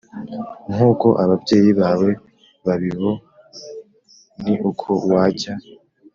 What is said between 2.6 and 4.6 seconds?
babibo Ni